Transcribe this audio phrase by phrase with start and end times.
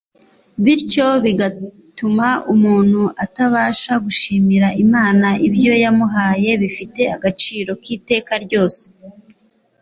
[0.63, 8.83] Bityo bigatuma umuntu atabasha gushimira Imana ibyo yamuhaye bifite agaciro k'iteka ryose